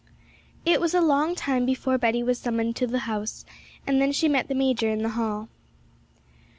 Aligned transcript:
It 0.65 0.81
was 0.81 0.95
a 0.95 0.99
long 0.99 1.35
time 1.35 1.63
before 1.63 1.99
Betty 1.99 2.23
was 2.23 2.39
summoned 2.39 2.75
to 2.77 2.87
the 2.87 3.01
house; 3.05 3.45
and 3.85 4.01
then 4.01 4.11
she 4.11 4.27
met 4.27 4.47
the 4.47 4.55
major 4.55 4.89
in 4.89 5.03
the 5.03 5.09
hall. 5.09 5.47